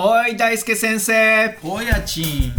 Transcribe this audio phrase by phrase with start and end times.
[0.00, 1.58] おい大輔先生。
[1.60, 2.52] おやちん。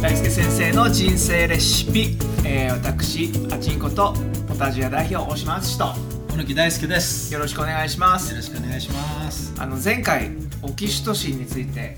[0.00, 2.16] 大輔先生の人生レシピ、
[2.46, 4.14] えー、私アチンコと
[4.48, 5.84] ポタジア代表大島敦と
[6.30, 7.30] 小野木大輔です。
[7.30, 8.34] よよろしくお願いします。
[8.34, 9.52] ろしくお願いします。
[9.58, 10.30] あの前回
[10.62, 11.96] オキシトシンについて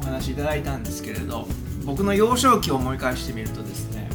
[0.00, 1.46] お話しいただいたんですけれど
[1.84, 4.08] 僕の幼少期を思い返してみるとですね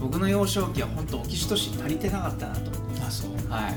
[0.00, 2.70] 僕の幼少期は本当オキシトシン足りてなかったなと。
[3.06, 3.30] あそう。
[3.50, 3.74] はい。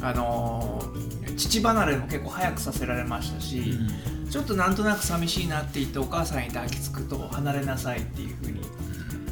[0.00, 3.76] あのー父離れも結構早くさせられましたし、
[4.30, 8.60] ちょっとなんとなく寂しいなって言ってお母さんに抱きつくと離れなさいっていう風に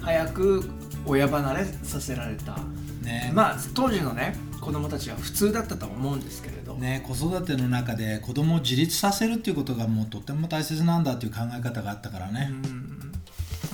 [0.01, 0.65] 早く
[1.07, 2.57] 親離れさせられた。
[3.03, 3.31] ね。
[3.35, 12.51] まあ当時のね子供たちは普通だったと思うんですけれど、ね子育ての中で子供を自立させるっていうことがもうとっても大切なんだっていう考え方があったからね、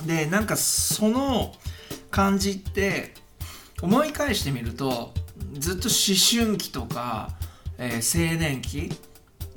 [0.05, 1.53] でなんかその
[2.11, 3.13] 感じって
[3.81, 5.13] 思い返してみると
[5.53, 7.29] ずっと思春期とか、
[7.77, 8.91] えー青年期、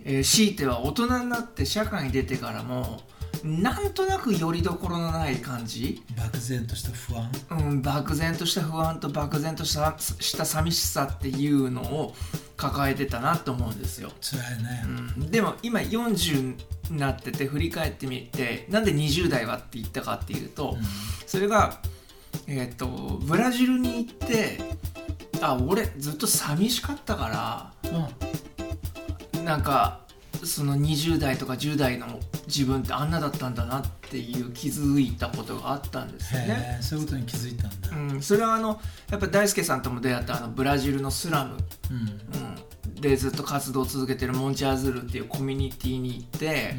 [0.04, 3.02] えー強いては大人になって社会に出てからも
[3.42, 7.32] なんとなくよりどころのない感じ、漠然とした不安？
[7.50, 12.14] うん、漠然とした不安と漠然としたした寂しさっていうのを
[12.56, 14.12] 抱えてたなと思うんですよ。
[14.20, 14.84] 辛いね、
[15.18, 15.30] うん。
[15.32, 16.56] でも今40に
[16.90, 20.76] なってて振り返ってみてなんで20代はって言ったかっていうと、
[21.26, 21.80] それが、
[22.46, 24.58] えー、とブラジルに行って
[25.40, 29.44] あ俺ずっと寂しかったからうん。
[29.44, 30.00] なんか
[30.44, 32.06] その20代とか10代の
[32.46, 36.78] 自分ってあんなだったんだなっていう気づいたことがあったんですよね。
[36.80, 41.56] そういうことに気づいたんだ、うん、それはあのやっぱ大輔さんとも出会ったあのブラジルのスラム、
[41.90, 41.96] うん。
[41.96, 42.16] うん、
[43.00, 46.74] でずっと活動を続けてるモンチアズルっていうコミュニティに行って、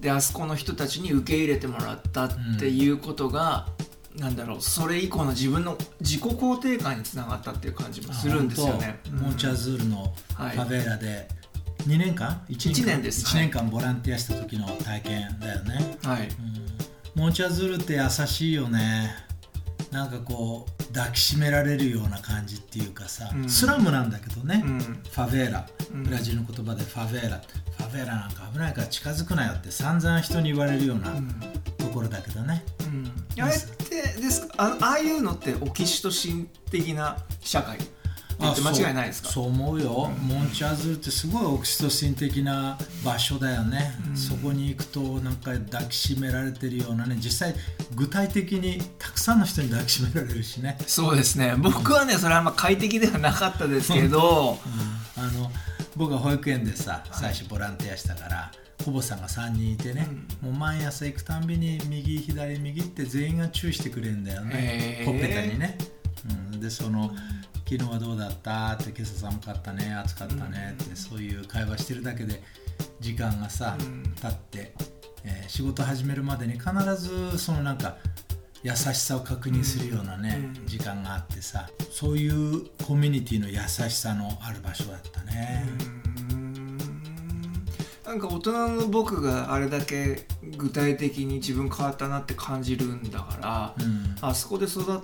[0.00, 3.66] であそこの人たちに受け入れてもらったっていうことが、
[4.16, 9.00] なんだろうそれ以降の自分の自己肯定感につながったっていう感じもするんですよね。
[9.06, 9.24] あ本当。
[9.24, 11.28] モンチャズールのフはいァベーラで
[11.86, 13.24] 2年間？1, 一年です。
[13.26, 19.27] 1年間ボランティアした時の体験だよね、うんはい、うん、モンチャズールって優しいよね
[19.90, 23.48] なんかこう抱きしめられるような感じっていうかさ、うん。
[23.48, 24.78] スラムなんだけどね、うん。
[24.80, 25.66] ファベーラ。
[25.92, 26.02] うん。
[26.04, 27.40] ブラジルの言葉でファベーラ。
[27.76, 31.28] ファベーラなんか危ないから近づくなよって散々人に言われるようなうん。
[31.78, 34.54] ところだけどね、うん、あれってですか？
[34.58, 37.78] あああいうのってオキシトシン的な社会？
[38.38, 39.28] って間違いないですか？
[39.28, 47.16] そうそう思うよ、モンチャズールってすごいオキシトシン的な場所だよね、そこに行くとなんか抱きしめられてるようなね。
[47.20, 47.54] 実際
[47.94, 51.54] 具体的にたくさんの人に抱きしめられるしね、そうですね。
[51.58, 54.58] 僕はねそれはあんま快適ではなかったですけど。
[55.16, 55.50] あの
[55.96, 58.52] 僕は保育園でさ最初ボランティアしたから、
[58.84, 60.06] 保母さんが3人いてね、
[60.40, 64.54] もう毎朝行くたんびに右左右って全員が注意してくれるんだよね。
[64.54, 65.04] へー。
[65.06, 65.76] ほっぺたにね、
[66.52, 67.10] うん、でその
[67.68, 68.72] 昨日はどうだった？
[68.72, 72.42] って今朝寒かったね暑かったねって、そういう会話してるだけで
[72.98, 73.76] 時間がさ、
[74.22, 74.72] 経って、
[75.24, 77.98] えー仕事始めるまでに必ずそのなんか
[78.62, 83.58] 優しさを確認するようなね、時間があってさそういうコミュニティの優
[83.90, 85.66] しさのある場所だったね、
[88.06, 90.26] なんか大人の僕があれだけ
[90.56, 94.16] 具体的に自分変わったなって感じるんだから、うん。
[94.22, 95.00] あそこで育っ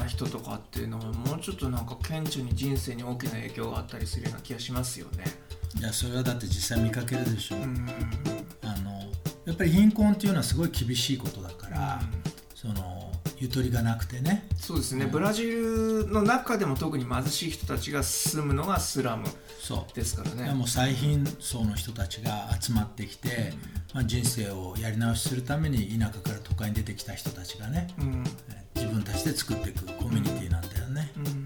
[0.00, 5.24] た人とかっていうのはもうちょっとなんか顕著に人生に大きな影響があったりするような気がしますよね。
[5.78, 7.88] いやそれはだって実際見かけるでしょ、うん
[8.62, 9.00] あの
[9.44, 12.00] やっぱり貧困っていうのはすごい厳しいことだから、
[12.54, 13.12] その
[13.44, 14.46] ゆとりがなくてね。
[14.56, 19.26] そうですね、ブラジルの中でも特に貧しい人たちが住むのがスラム
[19.60, 19.94] そう。
[19.94, 20.54] ですからね。
[20.54, 23.52] もう最貧層の人たちが集まってきて、
[23.92, 28.24] まあ、人生をやり直しするために田舎から都会に出てきた人たちがね、うん。
[28.74, 31.43] 自分たちで作っていくコミュニティなんだよね、うん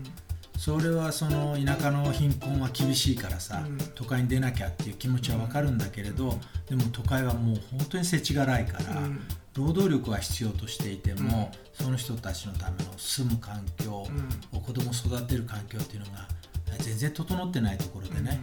[0.69, 3.79] それはその田舎の貧困は厳しいからさ、うん。
[3.95, 9.23] 都会に出なきゃっていう気持ちは分かるんだけれど、でも都会はもう本当に世知辛いから、うん。
[9.57, 14.07] 労働力は必要としていても、その人たちのための住む環境、
[14.53, 16.28] 子供を育てる環境っていうのが
[16.81, 18.39] 全然整ってないところでね、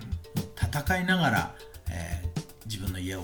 [0.59, 1.55] 戦いながら、
[1.91, 3.21] えー自分の家を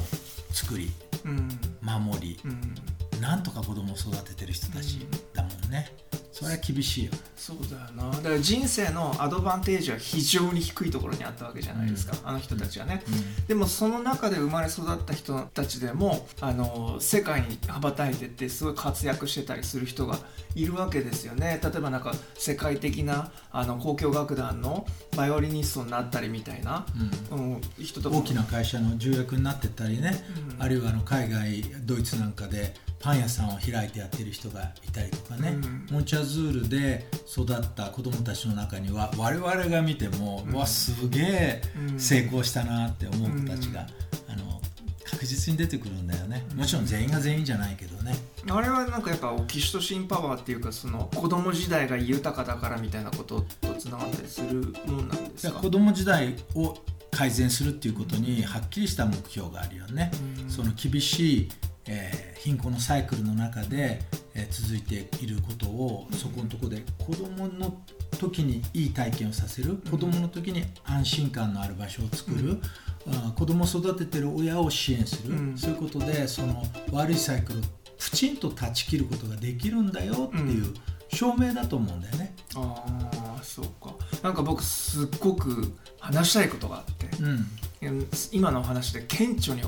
[0.52, 0.92] 作り
[1.26, 1.50] うん。
[1.82, 3.20] 守り、うん。
[3.20, 5.00] なんとか子供を育ててる人たち
[5.34, 5.92] だもんね、
[6.32, 8.16] それは厳しいよそうだよな。
[8.18, 13.04] だから人生のアドバンテージは非常に低いところにあったわけじゃないですか、あの人たちはね、
[13.48, 20.20] でもその中で生まれ育った人たちでもあの世界に羽ばたいてってすごい活躍してたりする人が
[20.56, 21.60] いるわけですよね。
[21.64, 24.86] 例えばなんか世界的なあの交響楽団の
[25.18, 26.86] バイオリニストになったりみたいな、
[27.32, 27.62] うん。
[27.80, 28.22] 人とかも。
[28.22, 30.24] 大きな会社の重役になってったりね、
[30.60, 41.62] あるいはあの海外ドイツなんかでパン屋さんを開いてやってる人がいたりとかね、うん、モンチャズールで育った子どもたちの中には我々が見ても、うん、わすげえ
[41.98, 43.88] 成功したなって思う子たちが、
[44.28, 44.62] あの
[45.04, 46.46] 確実に出てくるんだよね。
[46.56, 48.16] もちろん全員が全員じゃないけどね。
[48.50, 55.60] あれはなんかやっぱオキシトシンパワーっていうかその子供時代が豊かだからみたいなこととつながったりするもんなんですか？
[55.60, 56.78] 子供時代を
[57.12, 60.12] 改善するっていうことにはっきりした目標があるよね、
[60.48, 61.50] その厳しい
[61.88, 64.02] えー、貧困のサイクルの中で、
[64.36, 67.82] えー、続いていることをそこのところで子どもの
[68.20, 72.60] 時にいい体験をさせる子どもの時に安心感のある場所を作る、
[73.08, 77.62] うん、子どもを育ててる親を支援する、うん、そういうことでその悪いサイクルを
[77.98, 80.74] プチンと断ち切ることができるんだよっていう
[81.10, 82.34] 証明だと思うんだよね。
[82.56, 83.94] うん、あそうか。
[84.24, 89.62] なんか僕すっごく話したいことがあって、うん、今の話で顕著に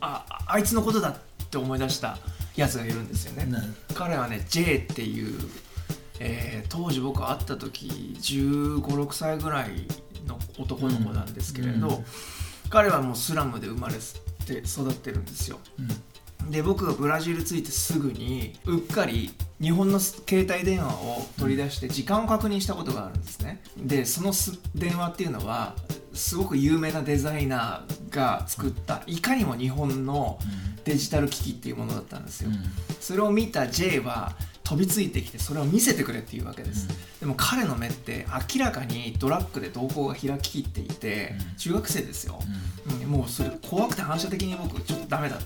[0.00, 1.16] ああいつのことだっ
[1.50, 2.18] て思い出した
[2.56, 3.46] やつがいるんですよね。
[3.94, 5.38] 彼はね J っていう、
[6.20, 9.86] えー、当時僕会った時1 5 6歳ぐらい
[10.26, 12.04] の男の子なんですけれど、うんうん、
[12.70, 13.94] 彼はもうスラムで生まれ
[14.46, 15.58] て育ってるんですよ。
[16.42, 19.30] うん、で僕がブラジル着いてすぐにうっかり
[19.60, 23.62] 日本の携帯電話を取り出して時間を確認したことがあるんですね。
[23.76, 24.32] でその
[24.74, 25.74] 電話っていうのは
[26.14, 30.38] すごく有名なデザイナーが作ったいかにも日本の
[30.88, 32.56] デジタル機器っていうものだったんですよ、うん、
[33.00, 34.32] それを見た J は
[34.64, 42.38] 飛びついてきてそれを見せてくれっていうわけです、うん、でも彼の目って明らかにドラッグで瞳孔が開ききっていて、うん、中学生ですよ、
[43.06, 45.40] もうそれ怖くて反射的に僕ちょっとダメだっ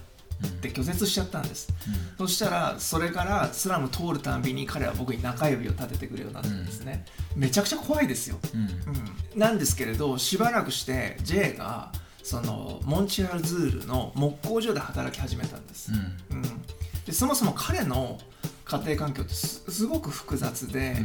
[0.61, 1.73] て拒絶しちゃったんです、
[2.19, 7.05] そしたらそれからスラム通るたんびに彼は僕に中指を立ててくるようになったんですね、
[7.37, 9.39] めちゃくちゃ怖いですよ、うん。
[9.39, 11.93] なんですけれどしばらくして J が
[12.23, 15.93] そのモンチアルズールの木工所で働き始めたんです、
[16.31, 16.43] うん、うん、
[17.05, 18.19] でそもそも彼の
[18.65, 20.97] 家庭環境ってすごく複雑で、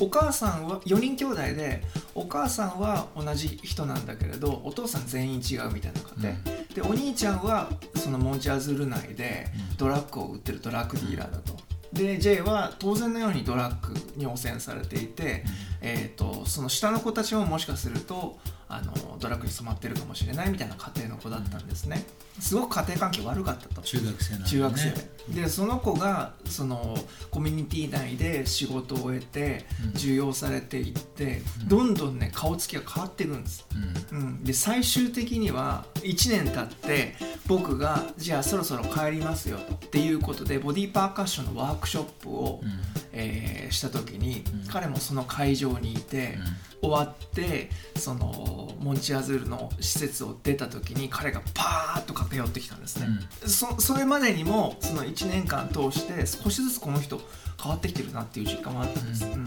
[0.00, 1.82] うん、お母さんは4人兄弟で
[2.14, 9.46] お母さんは同じ人なんだけれどお父さん全員違うみたいな家庭、うん、でお兄ちゃんはそのモンチアズール内で
[9.78, 11.54] ドラッグを売ってるドラッグディーラーだと。
[11.92, 15.44] で J は当然のようにドラッグに汚染されていて、
[15.80, 18.36] えーとその下の子たちももしかすると
[18.68, 22.04] あのドラッグに染まってるかもしれないみたいな家庭の子だったんですね。
[22.40, 23.82] すごく家庭環境悪かったと。
[23.82, 25.14] 中学生、ね、中学生。
[25.28, 26.96] でその子がその
[27.30, 29.64] コミュニティ内で仕事を終えて
[29.94, 33.66] 重用されていって、うん、どんどんね顔つきが変わっていくんです、
[34.12, 37.14] うん、うん、で最終的には1年経って
[37.46, 42.70] 僕がじゃあそろそろ帰りますよっていうことでボディーパーカッションのワークショップを、うん、
[43.12, 46.38] えー、した時に、彼もその会場にいて、
[46.80, 53.06] 終わってそのモンチアズールの施設を出た時に彼がパーッと駆け寄ってきたんですね、
[53.42, 57.20] うん、そそれまでにもその1年間通して少しずつこの人
[57.60, 59.46] 変わってきてるなっていう実感もあったんです、うん、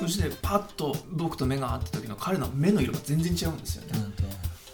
[0.00, 3.98] そしてパッと僕と目が合った時の彼の目の色が全然違うんですよね、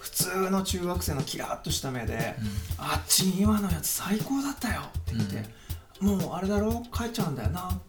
[0.00, 2.36] 普通の中学生のキラッとした目で
[2.78, 5.44] 「あっちに今のやつ最高だったよ」って言って
[6.00, 7.80] 「もうあれだろ帰っちゃうんだよな」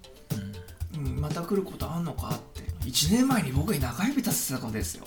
[0.96, 2.70] うん、また来ることあんのかって。
[2.86, 5.04] 1年前に僕に中指立てた子ですよ、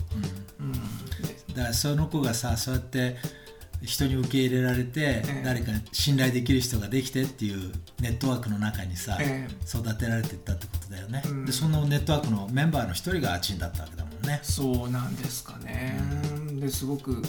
[0.63, 3.17] うん、うん、だからその子がさそうやって
[3.85, 14.39] 人に受け入れられて、え誰か信頼できる人ができてっていうネットワークの中にさ、え育てられていったってことだよね、うん、でそのネットワークのメンバーの一人がアチンだったわけだもんね。
[14.43, 15.99] そうなんですかね、
[16.37, 17.23] うん、ですごく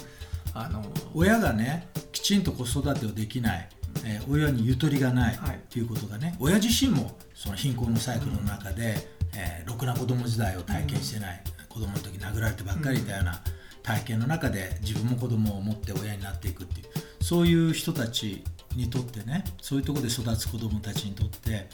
[0.54, 3.68] あの親がねきちんと子育てをできない、
[4.04, 5.38] えー、親にゆとりがないっ
[5.68, 13.40] ていうことがね、はい、親自身もその貧困のサイクルの中で、うん、えー、ろくな子供時代を体験してない、うん、子供の時殴られてばっかりいたような、
[13.84, 16.86] 体験の中で自分も子供を持って親になっていくっていう
[17.22, 18.42] そういう人たち
[18.74, 21.68] にとってねそういうところで育つ子供たちにとって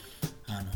[0.47, 0.71] あの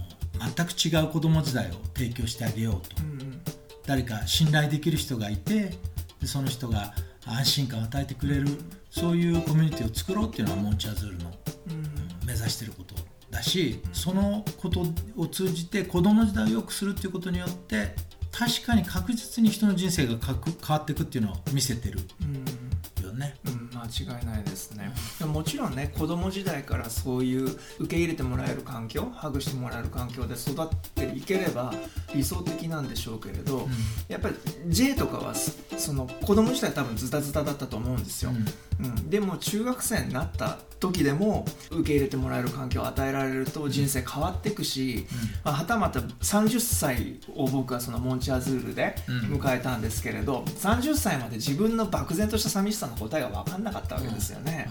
[0.56, 3.42] 全く違う子供時代を提供してあげようと、うんうん、
[3.86, 5.74] 誰か信頼できる人がいて
[6.22, 6.94] でその人が
[7.26, 8.48] 安心感を与えてくれる、
[8.92, 11.32] そういうコミュニティを作ろうっていうのはモンチャズールの、
[12.24, 12.95] 目指してること
[13.36, 14.86] だし、そのこと
[15.18, 17.94] を通じて子供時代を良くするっていうことによって
[18.32, 20.36] 確かに確実に人の人生が変
[20.70, 22.00] わっていくっていうのを見せてる
[23.04, 23.36] よね。
[23.46, 24.92] うん、間違いないですね。
[25.20, 31.74] でももちろんね子供時代からそういう受け入れてもらえる環境ハグしてもらえる環境で育っていければ
[32.14, 33.72] 理想的なんでしょうけれど、うん、
[34.08, 34.36] やっぱり
[34.68, 38.32] J とかはその子供時代多分ズタズタだったと思うんですよ。
[38.80, 45.08] うん、うん、でも中学生になった時でも受け入れてもらえる環境を与えられると人生変わっていくし、
[45.44, 54.68] まあ、はたまた30歳を僕はそのモンチアズールで迎えたんですけれど、うん、30歳まで自分の漠然とした寂しさの答えが分かんなかったわけですよね。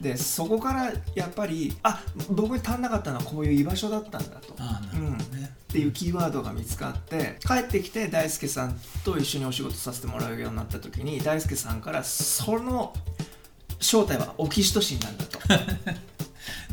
[0.00, 2.00] でそこからやっぱりあ
[2.30, 4.54] 僕に足んなかったのはこういう居場所だったんだと。
[4.54, 5.18] ね、うん、っ
[5.66, 12.94] ていうキーワードが見つかって帰ってきて大輔さんと一緒にお仕事させてもらうようになった時に大輔さんからその
[13.78, 15.38] 正体はオキシトシンなんだと。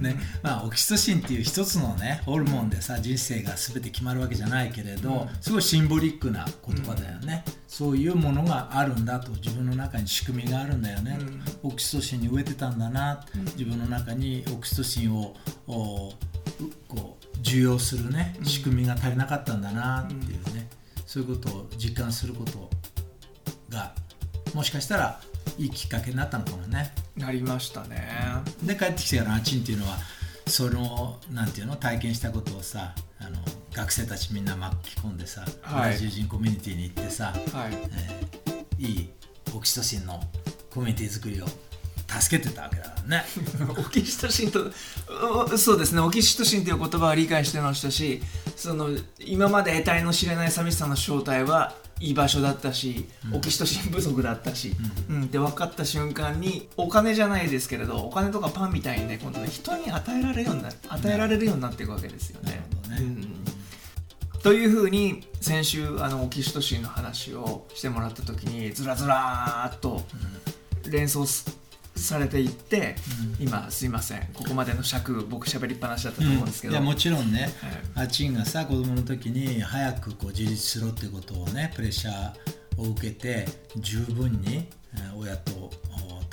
[0.01, 11.17] ねまあ、オキシトシンっていう一つのねホルモンでさ人生が全て決まるわけじゃないけれど、うん、すごいシンボリックな言葉だよね、うん、そういうものがあるんだと自分の中に仕組みがあるんだよね、
[11.63, 13.25] うん、オキシトシンに植えてたんだな、
[13.57, 15.35] 自分の中にオキシトシンを
[15.65, 16.13] こ
[17.35, 20.67] う受容するね仕組みが足りなかったんだなっていうね、
[21.05, 22.69] そういうことを実感すること
[23.69, 23.93] が
[24.53, 25.21] もしかしたら
[25.57, 26.93] いいきっかけになったのかもね。
[27.15, 28.07] なりましたね。
[28.63, 29.97] で帰ってきてからあっちんっていうのは
[30.47, 33.37] そのなんていうの体験したことをさあの
[33.73, 39.09] 学生たちみんな巻き込んでさ、はい、ブラジル人コミュニティに行ってさ、はいえー、いい
[39.55, 40.19] オキシトシンの
[40.69, 41.45] コミュニティ作りを
[42.07, 43.25] 助けてたわけだからね。
[43.77, 44.71] オキシトシンと
[45.57, 46.01] そうですね。
[46.01, 48.21] オキシトシンという言葉は理解してましたし
[48.55, 54.73] その今まで得体の知れない寂しさの正体は居場所だったし、オキシトシン不足だったし、
[55.09, 62.65] うん、うん、で分かった瞬間にお金じゃないですけれどお金とかパンみたいにね今度ね人に与えられるようにな与えられるようになっていくわけですよね。
[62.89, 62.97] ね。
[62.99, 70.03] うん、というふうに先週あのオキシトシンの話をしてもらった時にずらずらっと
[70.89, 71.25] 連想
[71.95, 72.95] されていって、
[73.39, 74.27] うん、今すいません。
[74.33, 77.49] ここまでの尺僕喋りっぱなしだったと思うんですけど、うん、いやもちろんね、
[77.93, 83.45] はい、あちんがさ子供の時に早くこう自立しろってことをねプレッシャーを受けて
[83.77, 84.67] 十分に
[85.17, 85.71] 親と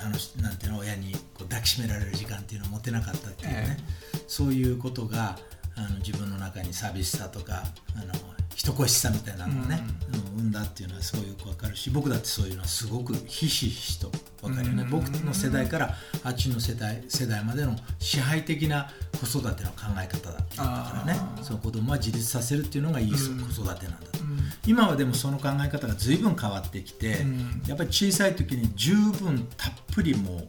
[0.02, 3.78] 楽しなんていうの親にこう抱きしめられる時間っていうのを持てなかったっていうね、
[4.14, 5.38] えー、そういうことが
[5.76, 7.62] あの自分の中に寂しさとか
[7.96, 8.12] あの
[8.54, 9.80] 人恋しさみたいなのをね、
[10.12, 14.10] うん、生んだっていうのはすごいよくわかるし僕だってそういうのはすごくひしひしと
[14.42, 15.94] わかるよね、僕の世代から
[16.24, 21.18] あっちの世代世代までの支配的な子育ての考え方だったからね。
[21.42, 24.18] その子供は自立させるっていうのがいい子育てなんだと、
[24.66, 27.24] 今はでもその考え方が随分変わってきて、
[27.66, 30.48] やっぱり小さい時に十分たっぷりもう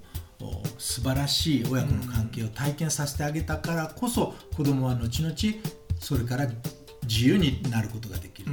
[0.80, 5.36] 素晴らしい親子の関係を体験させてあげたからこそ子供は後々
[6.00, 6.48] それから
[7.08, 8.52] 自由になることができる、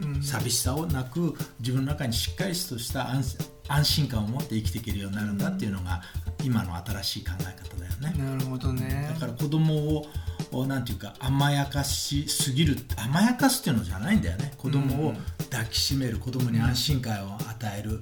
[0.00, 0.14] うん。
[0.14, 3.38] うん、寂しさをなく自分の中にしっかりとした安
[3.84, 6.02] 心感を持って生きていけるようになるんだっていうのが
[6.42, 8.22] 今の新しい考え方だよね。
[8.22, 9.10] なるほどね。
[9.12, 10.04] だから子供
[10.52, 14.52] をなんていうか甘やかしすぎる甘やかすっていうのじゃないんだよね。
[14.56, 15.14] 子供を
[15.50, 18.00] 抱きしめる子供に安心感を与える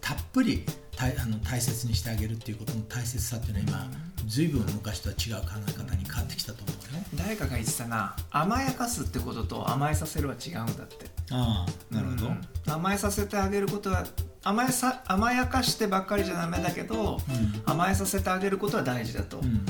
[0.00, 0.64] たっぷり
[0.96, 7.06] 大あの大切にしてあげるっていうことの大切さっていうのは今随分昔とは違う考え方に変わってきたと思うね。
[7.16, 11.06] 誰かが言ってたな甘やかすってことと甘えさせるは違うんだって。
[11.30, 14.06] ああなるほど、うん、甘えさせてあげることは
[14.48, 19.66] 甘えさ甘やかしてばっかりじゃダメだけど、うん、甘えさせてあげることは大事だと、うん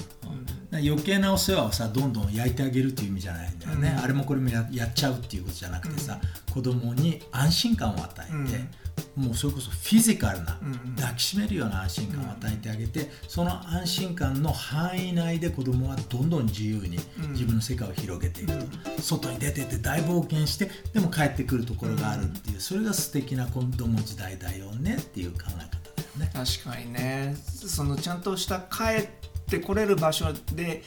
[0.78, 10.58] 余計なお世話をさどんどん焼いてあげるっていう意味じゃないんだよね、うん、あれもこれもややっちゃうっていうことじゃなくてさ、うん、子供に安心感を与えて、もうそれこそフィジカルな、
[10.96, 16.98] 抱きしめるような安心感を与えてあげて、その安心感の範囲内で子供はどんどん自由に
[17.30, 25.70] 自分の世界を広げていくと、外に出てって大冒険してでも帰ってくるところがあるっていうそれが素敵な子供時代だよねっていう考え方だよ
[26.18, 26.30] ね。
[26.32, 27.36] 確かにね。
[27.46, 29.08] そのちゃんとした帰
[29.46, 30.82] ってこれる場所で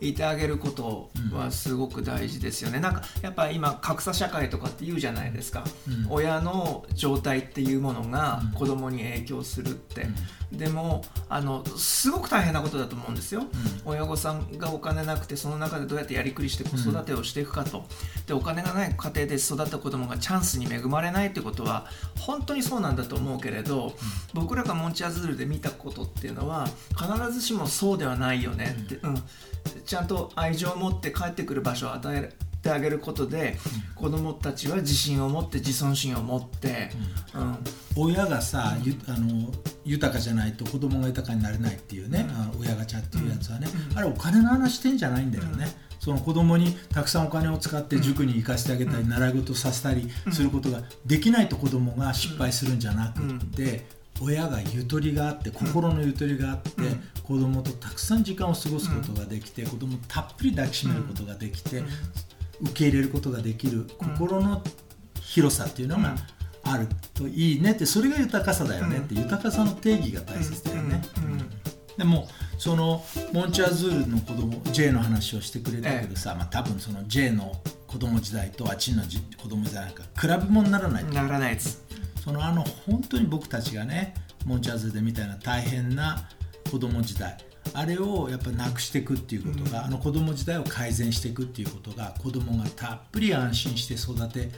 [0.00, 10.14] いてあげることはすごく大事ですよね、うん、なんかやっぱ今格差社会とかって言うじゃないですか、うん、親の状態っていうものが子供に影響するって、うん、
[10.56, 13.44] でもあのすごく大変なことだと思うんですよ、
[13.84, 17.84] 親御さんがお金なくてその中でどうやってやりくりして子育てをしていくかと、
[18.26, 21.86] でお金がない家庭で育った子供がチャンスに恵まれないってことは
[22.18, 23.94] 本当にそうなんだと思うけれど、
[24.32, 29.22] 僕らがモンチャズールで見たことっていうのは必ずしもそうではないよねって、うん。
[29.86, 32.32] ちゃんと愛情を持って帰ってくる場所を与え
[32.64, 33.56] てあげることで、
[33.98, 36.90] うん、子供たちは自信を持って自尊心を持って、
[37.34, 37.42] うん。
[37.42, 37.58] うん、
[37.96, 39.52] 親がさゆあの
[39.84, 45.68] 豊かじゃないと子供が豊かになれないっていうね、うん、親ガチャっていうやつはね、あれお金の話してんじゃないんだよね。
[46.00, 53.86] その子供にたくさんお金を使って塾に行かせてあげたり、習い事させたりすることができないと子供が失敗するんじゃなくって、
[54.20, 61.86] 親がゆとりがあって心のゆとりがあって、うん、子供とたくさん時間を過ごすことができて、うん、子供をたっぷり抱きしめることができて、うん、
[62.62, 64.62] 受け入れることができる心の
[65.20, 66.14] 広さっていうのが
[66.62, 71.02] あるといいねってそれが豊かさだよねって豊かさの定義が大切だよね。
[71.96, 72.26] でも
[72.58, 77.52] そのモンチャズールの子供 J の話をしてくれたけどさ、ええ、まあ、多分その J の
[77.86, 81.84] 子供時代とあっちの子供時代なんか比べ物にならないならないです。
[82.24, 84.14] そのあの本当に僕たちがね
[84.46, 86.28] モンチャーズでみたいな大変な
[86.70, 87.36] 子供時代
[87.72, 94.50] あれをやっぱなくしていくっていうことが、うん、あの子供時代を改善していくっていうことが子供がたっぷり安心して育て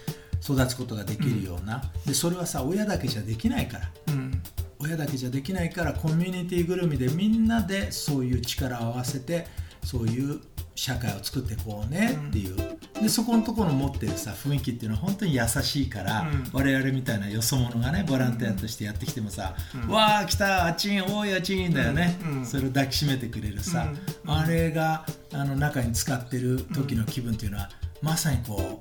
[0.42, 4.42] 育つことができるような、でそれはさ親だけじゃできないから、うん、
[4.78, 9.46] 親だけじゃできないからコミュニティぐるみでみんなでそういう力を合わせて
[9.82, 10.40] そういう
[10.76, 12.54] 社会を作っていこうねっていう、
[12.96, 23.88] うん、でそこのところの持ってるさ雰囲気っていうのは本当に優しいから、うん、我々みたいなよそ者がねボランティアとしてやってきてもさ「うん、わあ来たあちんおいあちん」だよね、それを抱きしめてくれるさ、
[24.26, 27.70] あれがあの中に使ってる時の気分っていうのは、
[28.02, 28.80] まさにこ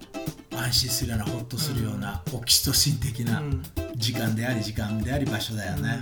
[0.53, 3.41] う安心するようなほっとするような、オキシトシン的な
[3.95, 5.99] 時間であり時間であり場所だよね。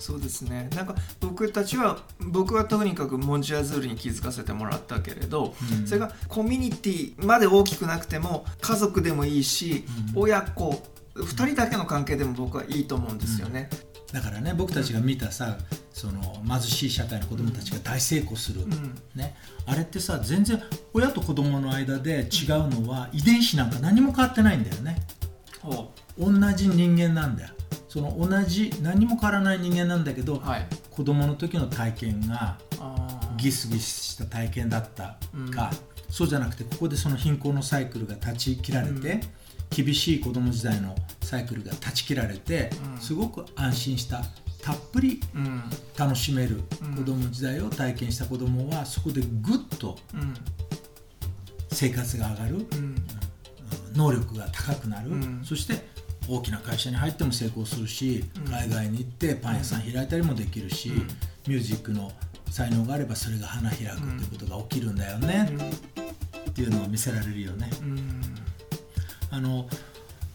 [0.00, 0.68] そうですね。
[0.74, 10.82] なんか僕たちは僕はとにかくモンジアズールに気づかせてもらったけれど、うん、それがコミュニティまで大きくなくても家族でもいいし、うん、親子
[11.14, 13.68] 2人だけの関係でも僕はいいと思うんですよね。
[14.08, 15.58] うん、だからね僕たちが見たさ、
[15.92, 18.66] その貧しい社会の子どもたちが大成功する、
[19.14, 20.62] ね、あれってさ全然
[20.94, 24.96] 親と子どもの間で違うのは遺伝子なんか何も変わってないんだよね。
[26.18, 27.50] 同じ人間なんだよ。
[27.90, 32.56] その同じ何も変わらない人間なんだけど、はい、子供の時の体験が
[33.36, 35.52] ギスギスした体験だったか、うん、
[36.08, 39.20] そうじゃなくてここでその貧困のサイクルが断ち切られて、うん、
[39.84, 44.22] 厳しい子供時代のサイクルが断ち切られて、うん、すごく安心した
[44.62, 45.20] たっぷり
[45.98, 46.60] 楽しめる
[46.96, 49.98] 子供時代を体験した子供はそこでぐっと
[51.72, 52.66] 生活が上がる、
[53.94, 55.10] 能力が高くなる、
[55.42, 55.82] そして
[56.28, 60.90] 大きな会社に入っても成功するし、海外に行ってパン屋さん開いたりもできるし、
[61.46, 62.12] ミュージックの
[62.50, 65.48] 才能があればそれが花開くっていうことが起きるんだよね、
[66.50, 67.70] っていうのを見せられるよね。
[69.30, 69.68] あの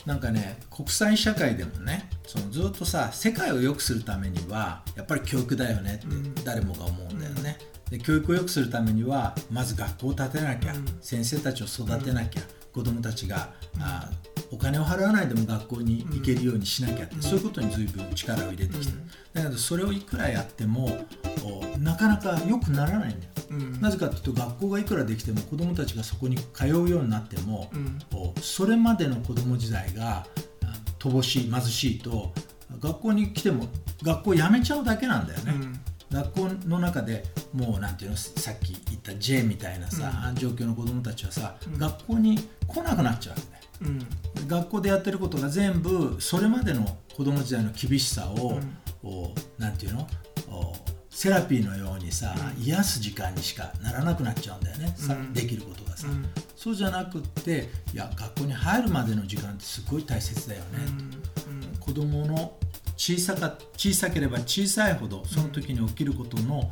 [0.06, 7.58] なんかね国際社会でもねそのずっとさ世界を良くするためにはやっぱり教育だよねって誰もが思うんだよね。
[7.90, 12.42] で教育を良くするためにはまず学校を建てなきゃ、先生たちを育てなきゃ、
[12.74, 14.10] 子どもたちが、あ
[14.56, 20.90] お金を払わないでも学校に行けるようにしなきゃって、うん、そういうことに随分力を入れてきた、うん、だけどそれをいくらやっても
[21.78, 27.70] なかなか良くならないんだよ、うん、なぜかというと学校がいくらできても子どもたちがそこに通うようになっても、
[28.42, 30.26] それまでの子ども時代が
[31.00, 32.34] 乏しい貧しいと
[32.80, 33.68] 学校に来ても
[34.04, 35.54] 学校辞めちゃうだけなんだよね、
[36.12, 43.36] 学校の中でもうなんていうのさっき言った J みたいなさ、うん、状況の子どもたちはさ、うん、学校に来なくなっちゃう。
[43.36, 46.86] わけうん、学校でやってることが全部それまでの
[47.16, 48.60] 子供時代の厳しさを、
[49.04, 50.08] うん、なんていうの？
[51.10, 56.26] セラピーのようにさ、うん、癒す時間にしかならなくなっちゃうんだよね、うん、できることがさ、うん、
[56.58, 60.68] そうじゃなくっていや学校に入るまでの時間ってすごい大切だよね、
[61.48, 62.58] うん、子供の
[62.98, 66.70] 小さか小さければ小さいほどその時に起きることの、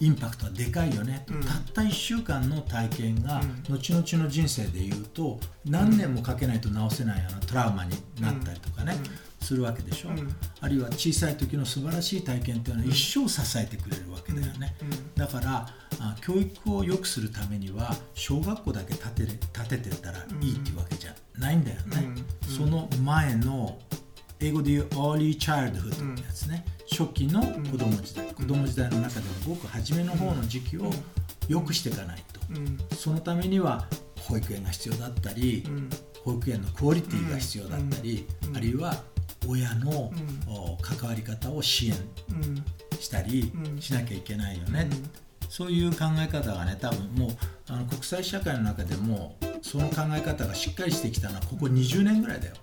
[0.00, 8.94] インパクトはでかいよね、うん、たった1週間の体験が後々の人生でいうと何年もかけないと治せないようなトラウマになったりとかね、
[9.42, 14.74] するわけでしょ、うん、あるいは小さい時の素晴らしい体験っていうのは一生支えてくれるわけだよね、
[15.16, 15.68] だから
[16.00, 22.14] あ教育を良くするためには小学校だけ建て建ててたらいいっていうわけじゃないんだよね、
[22.56, 23.78] その前の
[24.40, 30.90] 英語で言う early childhood ってやつね、初期の子供時代、子供時代の中でもごく初めの方の時期を
[31.48, 33.86] 良くしていかないと、そのためには
[34.20, 35.64] 保育園が必要だったり、
[36.24, 39.02] 保育園のクオリティが必要だったり、あるいは
[39.46, 40.12] 親の、
[40.82, 41.94] 関わり方を支援
[42.98, 44.88] したりしなきゃいけないよね、
[45.48, 47.30] そういう考え方がね多分もう
[47.68, 52.54] あの国際社会の中でもその考え方がしっかりしてきたのはここ20年ぐらいだよ。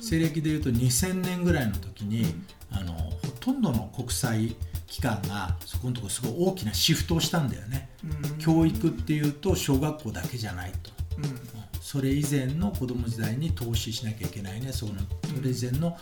[0.00, 2.34] 西暦でいうと2000年ぐらいの時に、
[2.70, 3.11] あのほ
[3.42, 4.54] とんどの国際
[4.86, 7.90] 機関がそこのところすごい大きなシフトをしたんだよね、
[8.38, 11.40] 教育っていうと小学校だけじゃないと、うん、
[11.80, 14.72] それ以前の子供時代に投資しなきゃいけないね。
[14.72, 14.92] その
[15.34, 15.98] それ以前の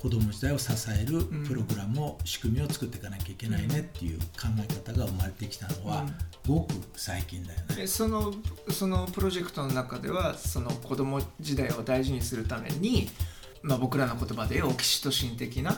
[0.00, 3.80] 子供時代を支えるプログラムを、仕組みを作っていかなきゃいけないね。
[3.80, 6.06] っていう考え方が生まれてきたのは、
[6.46, 7.86] ごく最近だよね。
[7.88, 8.32] その
[8.70, 13.08] そのプロジェクトの中ではその子供時代を大事にするために
[13.62, 15.76] まあ、僕らの言葉でオキシトシン的な、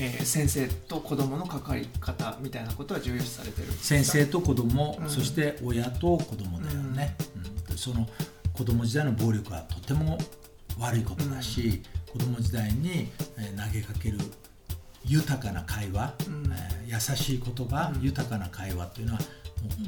[0.00, 7.38] えー、先生と子供の関わり方みたいなことは重要視されてる先生と子供、うん、そして親と子供だよね、う
[7.70, 8.06] ん、うん、その
[8.52, 10.18] 子供時代の暴力はとても
[10.78, 11.82] 悪いことだし、
[12.14, 13.08] うん、子供時代に、
[13.38, 14.18] えー、投げかける
[15.04, 19.20] 豊かな会話、うん、えー、優しい言葉、豊かな会話というのは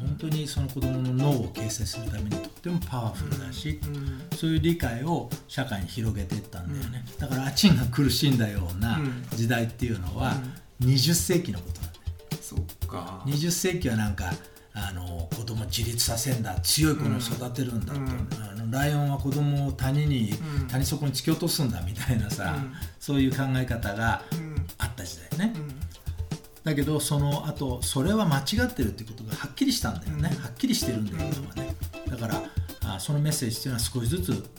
[0.01, 3.81] 本当にその子どもの脳を形成するためにとってもパワフルだし、
[4.37, 9.01] そういう理解を社会に広げていったんだよね、だからアチンが苦しんだような
[9.35, 10.35] 時代っていうのは
[10.83, 12.05] 20世紀のことなんだよ。
[12.41, 13.23] そっか。
[13.27, 14.33] 20世紀はなんか
[14.73, 16.55] あの子供自立させんだ。
[16.61, 18.09] 強い子を育てるんだと、うん、
[18.51, 24.23] あのライオンは子供を谷に、うん、谷底に突き落とすんだみたいなさ、うん、そういう考え方が
[24.79, 25.55] あった時代ね、
[26.65, 31.75] だけどその後それは間違ってるってことがはっきりしたんだよね、はっきりしてるんだよ、今はね。
[32.09, 32.43] だから
[32.95, 34.51] あそのメッセージっていうのは少しずつ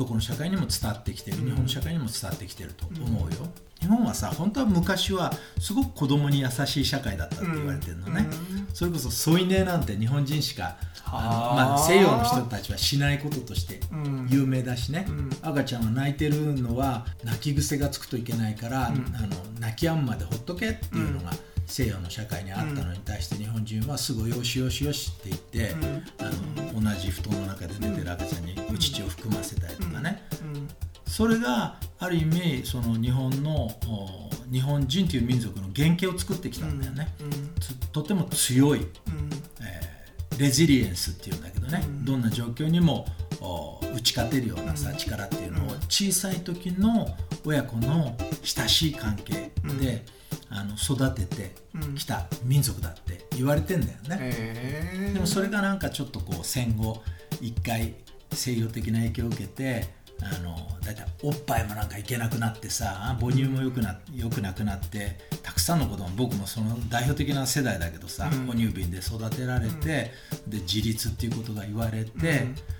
[0.00, 3.46] どこの社会にも伝わってきてる、日本の社会にも伝わってきてると思うよ、
[3.80, 8.26] 日本はさ本当は昔はすごく子供に優しい社会だったって言われてるのね、
[8.72, 10.78] それこそ添い寝なんて日本人しか
[11.12, 13.80] まあ、西洋の人たちはしないこととして
[14.28, 15.06] 有名だしね、
[15.42, 18.96] 赤ちゃんは泣いてるのは泣き癖がつくといけないから、あの
[19.58, 21.32] 泣き止むまでほっとけっていうのが、
[21.70, 25.74] 西洋の社会にあったのに対して日本人はすぐよしよしよしって言って、
[26.18, 26.24] あ
[26.74, 30.20] の同じ布団の中で寝てる赤ちゃんにお乳を含ませたりとかね、
[31.06, 33.70] それがある意味その日本の
[34.50, 37.08] 日本人という民族の原型を作ってきたんだよね、
[37.92, 38.86] とても強い、
[39.62, 43.06] えー、レジリエンスっていうんだけどね、どんな状況にも
[43.94, 47.06] 打ち勝てるようなさ力っていうのを小さい時の
[47.44, 50.04] 親子の親しい関係で、
[50.50, 51.52] あの育てて
[51.96, 57.02] きた民族だって言われてんだよね、でもそれがなんかちょっとこう戦後
[57.40, 57.94] 一回
[58.32, 59.86] 西洋的な影響を受けて
[60.22, 70.10] あのだいたいおっぱいもなんかいけなくなってさ母乳もよくなよくなくなってたくさんの子供僕もその代表的な世代だけどさ、うん、哺乳瓶で育てられて、
[70.44, 72.10] うん、で自立っていうことが言われて、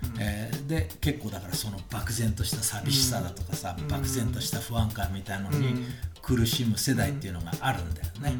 [0.21, 5.85] えー、で結構だからその漠然とした寂しさだとかさ、漠然とした不安感みたいのに
[6.21, 8.33] 苦しむ世代っていうのがあるんだよね。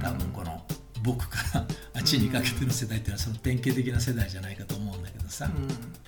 [0.00, 0.60] 多分この
[1.02, 5.48] 僕からあっちにかけての世代っていうのはその典型的な世代じゃないかと思うんだけどさ。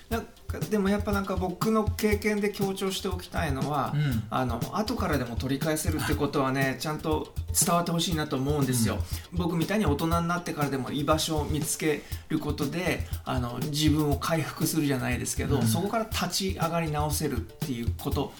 [0.08, 8.98] なんかでもやっぱなんか僕の経験で強調しておきたいのは、うん、あの後からでも取り返せるってことはねちゃんと伝わってほしいなと思うんですよ、
[9.32, 18.32] うん、僕みたいに大人になってからでも居場所を見つけることであの自分を回復するじゃないですけど、うん、そこから立ち上がり直せるっていうこと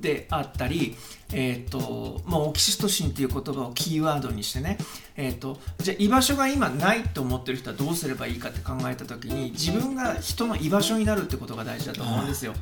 [0.00, 0.96] であったり
[1.32, 4.78] えーとまあ、オキシトシンっていう言葉をキーワードにしてね、
[5.14, 12.54] えーと、じゃあ居場所が今ないと思ってる人はどうすればいいかって考えた時に自分が人の居場所になるってことが大事だと思うんですよ。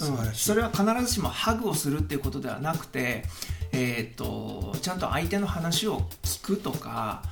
[0.00, 3.24] うん、うん、それは必ずしもハグをするっていうことではなくて、
[3.72, 7.22] えーとちゃんと相手の話を聞くとか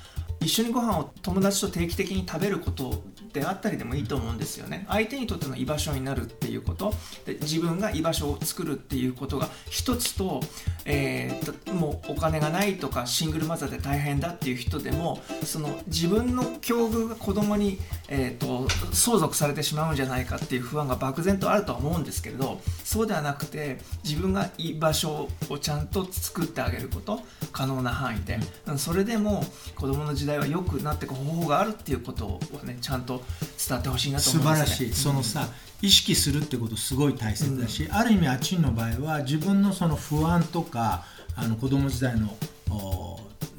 [0.40, 4.84] 一緒にご飯を友達と定期的に食べることであったりでもいいと思うんですよね。
[4.88, 6.92] 相手にとっての居場所になるっていうこと。
[7.26, 10.40] で自分が居場所を作るっていうことが一つと,、
[10.84, 27.20] えー、もうお金がないとかシングルマザーで大変だっていう人でもその自分の境遇が子供に、えーと、相続されてしまうんじゃないかっていう不安が漠然とあるとは思うんですけれどそうではなくて自分が居場所をちゃんと作ってあげること
[27.52, 29.44] 可能な範囲で、うん、それでも
[29.76, 33.19] 子供の時代は良くなっていく方法があるっていうことはねちゃんと
[33.68, 35.48] 伝わってほしいなと思います、ね、素晴らしい、そのさ
[35.82, 41.04] 意識するってことすごい大切だし、うん、ある意味あっちの場合は自分のその不安とか
[41.36, 42.36] あの子供時代の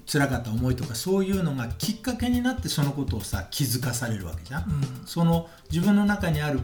[0.05, 6.59] 辛かった思いとかそういうのがきっかけになってそのことをさ気づかされるわけじゃん、うん、その自分の中にある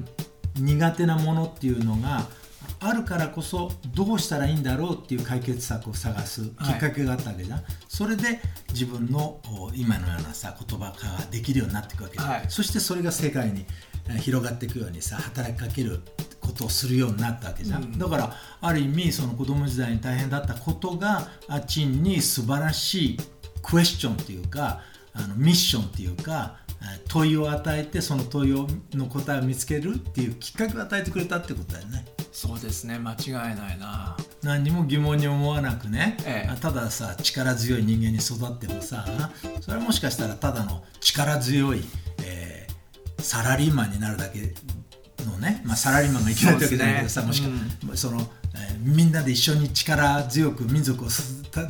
[0.55, 2.25] 苦手なものっていうのが
[2.79, 8.39] あるからこそどうしたらいいんだろうっていう解決策を探すきっかけがあったわけじゃん、はい、それで
[8.69, 9.39] 自分の
[9.73, 13.65] 今のようなさ言葉化ができるようになっていくわけじゃん、はい、そしてそれが世界に
[14.19, 16.01] 広がっていくようにさ働きかける
[16.39, 23.17] ことをするようになったわけじゃん、うん、だからある意味その子供時代に大変だったことがあちんに素晴らしい
[23.61, 24.81] クエスチョンっていうか
[25.13, 26.57] あのミッションっていうか
[27.09, 32.05] 問いを与えてその問いの答えを見つけるっていうきっかけを与えてくれたってことだよね。
[32.37, 34.15] そうですね間違いないな。
[34.43, 39.07] 何にも疑問に思わなくね、ええ、たださ力強い人間に育ってもさ
[39.59, 41.81] それはもしかしたらただの力強い、
[42.23, 44.53] えー、サラリーマンになるだけ
[45.25, 51.07] のね、まあ、サラリーマンがいけないわけじゃないけどさ、ね、もしか、うん、その、えー、みんなで一緒に力強く民族を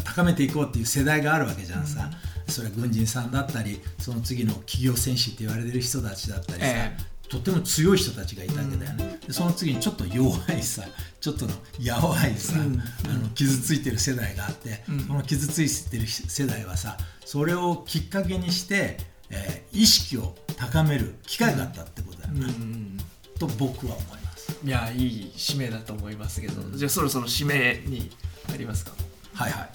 [0.04, 2.10] 高めていこうっていう世代があるわけじゃんさ、
[2.46, 6.98] うん、それは軍人さんだったりその次の企業戦士って言われてる人たちだったりさ、え
[7.30, 10.84] とても強い人たちがいたわけだよね、でその次にちょっと弱いさ
[11.20, 18.98] ちょっとのやわいさ、うん、あの傷ついてる世代があって、うん、その傷ついてる世代はさそれをきっかけにして、
[19.30, 22.98] えー、意識を高める機会があったってことだよな、うん、
[23.38, 24.60] と僕は思います。
[24.64, 28.10] いやいい使命だと思いますけど、じゃあそろそろ使命に
[28.48, 28.92] 入りますか？
[29.34, 29.70] はいは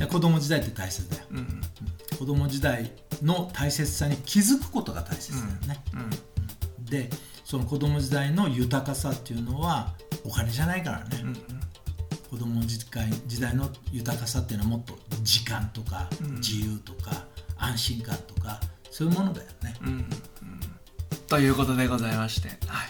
[0.00, 0.06] い。
[0.08, 1.60] 子供時代って大切だよ、うん、
[2.18, 2.90] 子供時代
[3.22, 6.10] の大切さに気づくことが大切だよね、うん
[6.90, 7.08] で
[7.44, 11.34] その子供時代の豊かさっていうのはお金じゃないからね、うん、
[12.30, 17.24] 子供時代の豊かさっていうのはもっと時間とか自由とか
[17.56, 19.74] 安心感とかそういうものだよね。
[19.82, 20.06] うんうん、
[21.28, 22.84] ということでございまして、は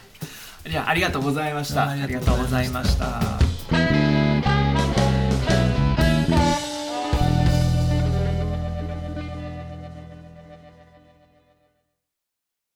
[0.66, 1.88] い、じゃあありがとうございました。
[1.88, 4.09] ありがとうございました。